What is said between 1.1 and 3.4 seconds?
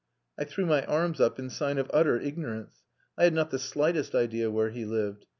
up in sign of utter ignorance. I had